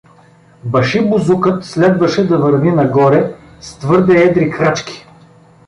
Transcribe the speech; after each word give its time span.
Башибозукът 0.63 1.65
следваше 1.65 2.27
да 2.27 2.37
върви 2.37 2.71
нагоре, 2.71 3.35
с 3.59 3.77
твърде 3.77 4.23
едри 4.23 4.51
крачки. 4.51 5.07